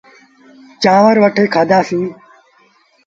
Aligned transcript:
چآنور 0.81 1.17
وٺي 1.23 1.45
کآڌآسيٚݩ۔ 1.53 2.09